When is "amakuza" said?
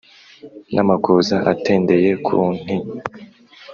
0.83-1.35